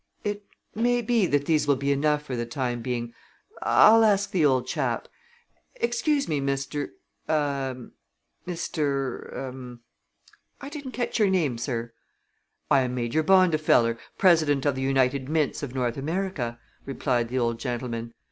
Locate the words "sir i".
11.59-12.79